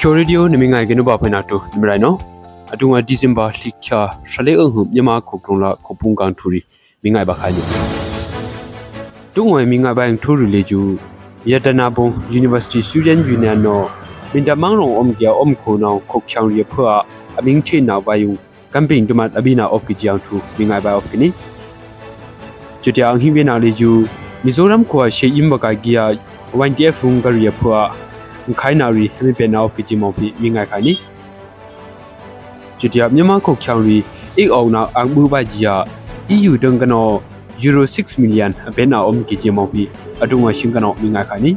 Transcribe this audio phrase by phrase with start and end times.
[0.00, 2.16] ကျော်ရီဒီယိုနမငိုင်ကနဘဖနာတိုနမရိုင်နော်
[2.72, 4.00] အတူငါဒီဇင်ဘာလိချာ
[4.30, 6.60] ရှလေအဟုမြမခုကရုံလာခုပုန်ကန်ထူရီ
[7.02, 7.62] မိငိုင်ပါခိုင်နီ
[9.34, 10.80] တုံဝဲမိငိုင်ပိုင်းထူရီလေကျူ
[11.50, 12.06] ယတနာဘုံ
[12.38, 13.86] University Student Union နော်
[14.32, 16.92] မင်တမန်းရုံအုံကျော်အုံခိုနောင်ခုတ်ချောင်ရဖွာ
[17.38, 18.30] အမင်းချေနာဝါယု
[18.72, 21.28] camping တမတ်အဘိနာအော့ကီချောင်ထူမိငိုင်ပါအော့ကနီ
[22.82, 23.90] ကျွတျောင်ဟိဝေနာလေကျူ
[24.44, 26.04] မီဇိုရမ်ခွာရှေအင်ဘကဂီယာ
[26.68, 27.78] YTF ဖုန်ဂရီဖွာ
[28.60, 30.92] ခိုင်နာရီဟမိပေနောပီဂျီမောဖီမိငိုင်ခိုင်နီ
[32.78, 33.98] ကျူတျာမြန်မာခုတ်ချောင်ရီ
[34.38, 35.74] အိအောင်နာအန်ဘူဘဂျီယာ
[36.34, 37.08] EU တန်ကနော
[37.64, 39.82] euro 6 million အဘဲနာအုံးကီဂျီမောဖီ
[40.22, 41.50] အတုံဝရှင်ကနောမိငိုင်ခိုင်နီ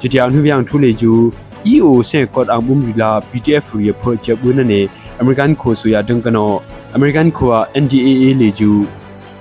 [0.00, 1.12] ကျူတျာနှူပြောင်ထူလေကျူ
[1.72, 4.80] EU ဆေကော့အန်ဘူမရီလာ BTF ရီဖွာချက်ဘူးနနေ
[5.20, 6.50] American ခိုဆူယာတန်ကနော
[6.96, 7.50] American ခို
[7.82, 8.70] NDAA လေကျူ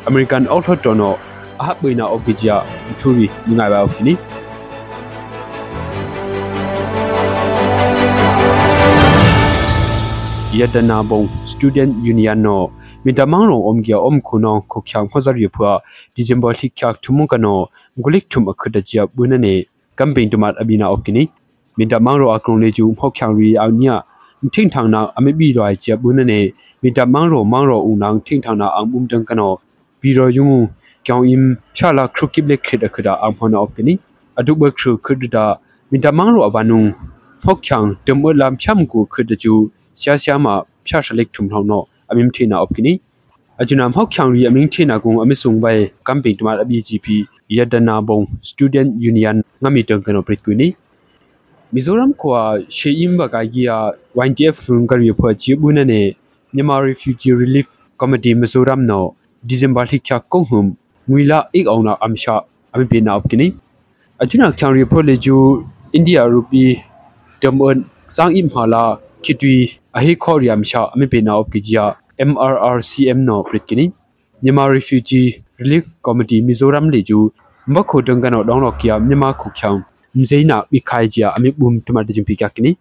[0.09, 1.13] American Outlet တော်နော
[1.61, 2.57] အဟပ်ဝေနာအော့ကီဂျီယာ
[2.99, 4.13] ထူရီမိငိုင်ပါအော့ကီနီ
[10.60, 12.56] ยดนาบง student union no
[13.04, 15.72] mitamang rong om gya om khuno khokhyang khozar yu phwa
[16.16, 17.52] december thik khyak thumu kano
[18.02, 19.54] gulik thum akhuda jia bunane
[19.98, 21.22] campaign tumat abina opkini
[21.78, 23.96] mitamang ro akrong le ju khokhyang ri awnya
[24.54, 26.38] thing thang na ame bi roi jia bunane
[26.82, 29.48] mitamang ro mang ro u nang thing thang na ang bum tang kano
[30.00, 30.68] bi ro yung
[31.04, 31.44] kyang im
[31.76, 33.94] chala krukip le khida khida ang phona opkini
[34.38, 35.44] adu ba khru khida
[35.92, 36.78] mitamang ro abanu
[37.44, 40.47] khokhyang tumwa lam cham ku khida ju ဆ ရာဆရာမ
[40.87, 42.93] ဖျားရှလိကထုံထောင်းတော့အမင်းထေနာအပကိနီ
[43.61, 47.15] အဂျူနာမောက်ချောင်ရီအမင်းထေနာကုံအမစ်ဆုံဘိုင်ကမ်ပိန်တမတ်အဘီဂျီပီ
[47.57, 50.67] ယဒနာဘုံစတူဒန့်ယူနီယန်ငမီတန်ကနောပရစ်ကွီနီ
[51.73, 52.39] မီဇိုရမ်ခွာ
[52.75, 53.77] ရှေအင်းဘကဂီယာ
[54.27, 56.01] YTF ဖုန်ကရီဖွာချီဘူးနနေ
[56.55, 59.07] မြန်မာ refugee relief committee မီဇိုရမ်နော်
[59.47, 60.63] ဒီဇင်ဘာထိချကုံဟုံ
[61.09, 62.35] ငွေလာအိအောင်နာအမ်ရှာ
[62.73, 63.47] အမပိနာအပကိနီ
[64.21, 65.37] အဂျူနာချောင်ရီဖွာလေဂျူ
[65.93, 66.63] အိန္ဒိယရူပီ
[67.41, 67.77] တမန်
[68.15, 69.55] sang im hala kitwi
[69.99, 71.83] ahi khoriam sha ami pe na opkijia
[72.29, 73.85] MRRCM no pritkini
[74.43, 77.19] Myanmar Refugee Relief Committee Mizoram le ju
[77.67, 79.79] mbakho danga no dong lok kia Myanmar khu khyang
[80.15, 82.75] mzeina bi khai jia ami bum tuma de jumpi kya kini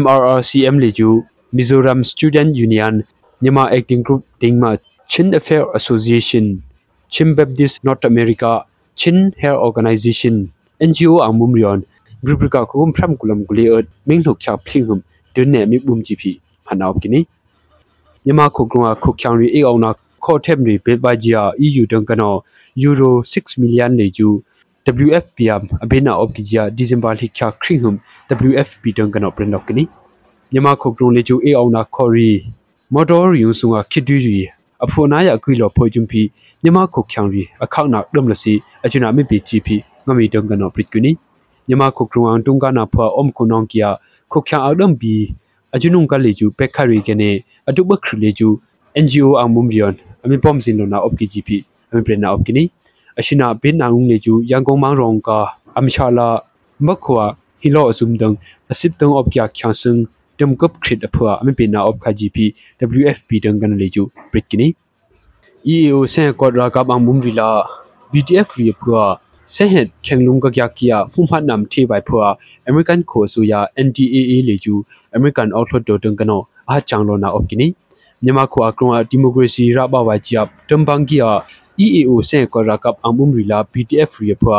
[0.00, 1.10] MRRCM le ju
[1.52, 3.02] Mizoram Student Union
[3.42, 6.62] Myanmar Acting Group Dingma Chin Affair Association
[7.08, 8.64] Chin Baptist North America
[8.94, 11.82] Chin Hair Organization NGO Angmumrion
[12.24, 14.56] Grubrika khum phram kulam gule ot ming thok cha
[15.34, 16.30] phlinghum ဒွနေမိဘုံဂျီပီ
[16.66, 17.20] ဖနာအပကိနီ
[18.24, 19.90] မြမခုကရုံခုချောင်ရီအေအောင်နာ
[20.24, 22.34] ခေါ်ထက်မီဘေဘဂျီယာ EU တန်ကနော
[22.82, 24.28] ယူရို6မီလီယံလေကျူ
[25.06, 27.96] WFPM အဘိနာအော့ကီဂျီယာဒီဇင်ဘာလိချာခရင်ဟမ်
[28.48, 29.84] WFP တန်ကနောပရင်လော့ကနီ
[30.52, 32.30] မြမခုကရုံလေကျူအေအောင်နာခေါ်ရီ
[32.94, 34.36] မော်တော်ရီယုံဆုငါခစ်တူးရီ
[34.84, 36.22] အဖိုနာရအကွီလော်ဖိုဂျွန်ပီ
[36.62, 38.52] မြမခုချောင်ရီအခောက်နာဒမ်လစီ
[38.84, 39.76] အချနာမိပီချီပီ
[40.06, 41.12] ငမီတန်ကနောပရစ်ကွနီ
[41.68, 43.90] မြမခုကရုံအန်တုံကနာဖွာအုံကုနောင်ကီယာ
[44.32, 45.14] ခုခ ्या အဒမ်ဘီ
[45.74, 47.30] အဂျုနုံကလေကျူပက်ခရီကနေ
[47.68, 48.48] အတုဘခရလေကျူ
[49.04, 51.56] NGO အမုံဘီယွန်အမီပုံစင်လိုနာအော့ကီဂျီပီ
[51.90, 52.64] အမီပရနာအော့ကီနီ
[53.18, 55.30] အရှိနာဘင်းနာငုံလေကျူရန်ကုန်မောင်ရောင်က
[55.78, 56.28] အမရှာလာ
[56.86, 57.24] မခွာ
[57.60, 58.34] ဟီလိုအစုံဒန်
[58.70, 59.96] အစစ်တုံအော့ကီယာချန်စင်
[60.38, 62.44] တမ်ကပ်ခရစ်အဖွာအမီပနာအော့ခါဂျီပီ
[62.98, 64.68] WFP တန်ကန်လေကျူပရစ်ကီနီ
[65.74, 67.48] EAO ဆန်ကောဒရာကဘအမုံရီလာ
[68.12, 69.02] BTF ရီအဖွာ
[69.54, 72.24] စေဟက်ခေငလုံကကြကီယာဖုန်ဖတ်နမ်ထေဘိုင်ဖွာ
[72.68, 74.74] အမေရိကန်ခိုဆူယာ NDAA လေကျူ
[75.14, 76.40] အမေရိကန်အောက်ထွတ်ဒိုတန်ကနော
[76.70, 77.66] အားချောင်လောနာအော့ကီနီ
[78.24, 81.30] မြန်မာခွာကရုံဒီမိုကရေစီရပါဝါဂျီပ်တမ်ဘန်ကီယာ
[81.84, 84.58] EAO စေကောရာကပ်အမ်ဘုံရီလာ BTF ရီဖွာ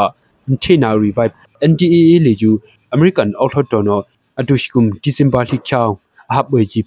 [0.64, 1.32] ထေနာရီဗိုက်
[1.70, 2.52] NDAA လေကျူ
[2.94, 4.00] အမေရိကန်အောက်ထွတ်တော်နော
[4.40, 5.94] အတုရှိကုမ်ဒီဇင်ဘာလိချောင်း
[6.32, 6.82] အဟပ်ဝေဂျီ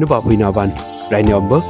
[0.00, 0.68] နုပါဖွိနာဝန်
[1.12, 1.60] Rainbow